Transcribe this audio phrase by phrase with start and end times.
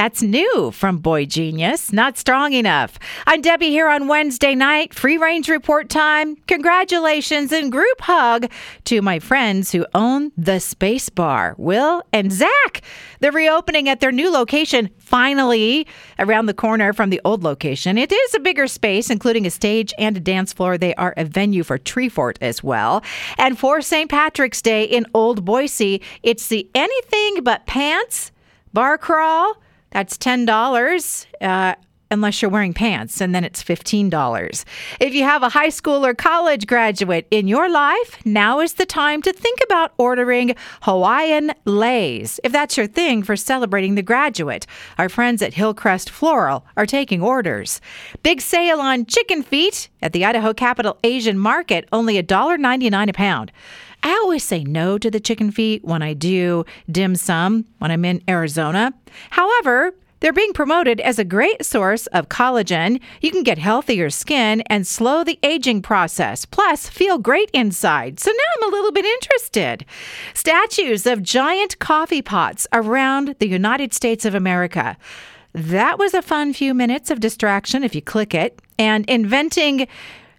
[0.00, 2.98] That's new from boygenius, not strong enough.
[3.26, 6.36] I'm Debbie here on Wednesday night, free range report time.
[6.46, 8.50] Congratulations and group hug
[8.84, 12.80] to my friends who own the Space Bar, Will and Zach.
[13.18, 15.86] They're reopening at their new location finally
[16.18, 17.98] around the corner from the old location.
[17.98, 20.78] It is a bigger space, including a stage and a dance floor.
[20.78, 23.04] They are a venue for Treefort as well.
[23.36, 24.08] And for St.
[24.08, 28.32] Patrick's Day in Old Boise, it's the anything but pants
[28.72, 29.58] bar crawl
[29.90, 31.26] that's $10.
[31.40, 31.74] Uh,
[32.10, 34.64] unless you're wearing pants, and then it's $15.
[34.98, 38.86] If you have a high school or college graduate in your life, now is the
[38.86, 44.66] time to think about ordering Hawaiian leis, if that's your thing for celebrating the graduate.
[44.98, 47.80] Our friends at Hillcrest Floral are taking orders.
[48.22, 53.52] Big sale on chicken feet at the Idaho Capital Asian Market, only $1.99 a pound.
[54.02, 58.04] I always say no to the chicken feet when I do dim sum when I'm
[58.04, 58.94] in Arizona.
[59.30, 63.00] However, they're being promoted as a great source of collagen.
[63.20, 68.20] You can get healthier skin and slow the aging process, plus feel great inside.
[68.20, 69.84] So now I'm a little bit interested.
[70.34, 74.96] Statues of giant coffee pots around the United States of America.
[75.52, 78.60] That was a fun few minutes of distraction if you click it.
[78.78, 79.88] And inventing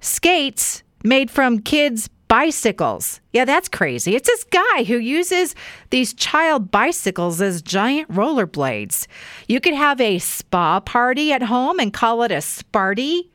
[0.00, 3.20] skates made from kids' bicycles.
[3.32, 4.14] Yeah, that's crazy.
[4.14, 5.54] It's this guy who uses
[5.90, 9.06] these child bicycles as giant rollerblades.
[9.48, 13.28] You could have a spa party at home and call it a Sparty.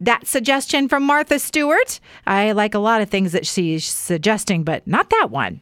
[0.00, 1.98] That suggestion from Martha Stewart.
[2.26, 5.60] I like a lot of things that she's suggesting, but not that one.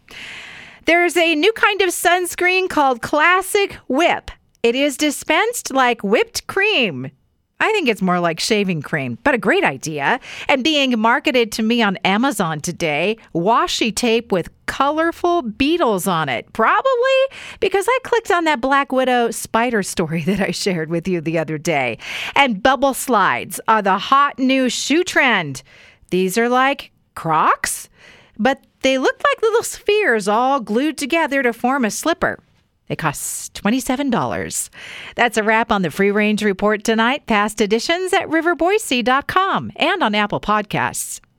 [0.86, 4.30] There's a new kind of sunscreen called Classic Whip.
[4.62, 7.10] It is dispensed like whipped cream.
[7.58, 10.20] I think it's more like shaving cream, but a great idea.
[10.48, 16.52] And being marketed to me on Amazon today, washi tape with colorful beetles on it.
[16.52, 17.20] Probably
[17.60, 21.38] because I clicked on that Black Widow spider story that I shared with you the
[21.38, 21.98] other day.
[22.34, 25.62] And bubble slides are the hot new shoe trend.
[26.10, 27.88] These are like Crocs,
[28.38, 32.38] but they look like little spheres all glued together to form a slipper.
[32.88, 34.70] It costs $27.
[35.14, 37.26] That's a wrap on the Free Range Report tonight.
[37.26, 41.20] Past editions at riverboise.com and on Apple Podcasts.